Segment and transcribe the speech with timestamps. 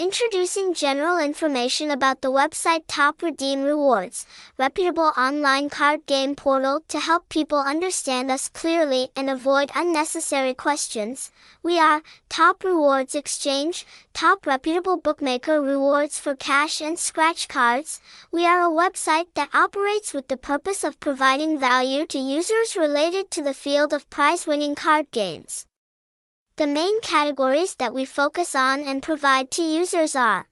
[0.00, 7.00] Introducing general information about the website Top Redeem Rewards, reputable online card game portal to
[7.00, 11.32] help people understand us clearly and avoid unnecessary questions.
[11.64, 13.84] We are Top Rewards Exchange,
[14.14, 18.00] top reputable bookmaker rewards for cash and scratch cards.
[18.30, 23.32] We are a website that operates with the purpose of providing value to users related
[23.32, 25.66] to the field of prize-winning card games.
[26.58, 30.48] The main categories that we focus on and provide to users are